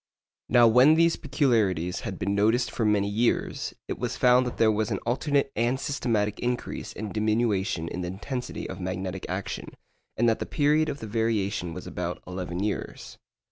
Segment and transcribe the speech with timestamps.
[0.49, 4.71] Now when these peculiarities had been noticed for many years, it was found that there
[4.71, 9.75] was an alternate and systematic increase and diminution in the intensity of magnetic action,
[10.17, 13.19] and that the period of the variation was about eleven years.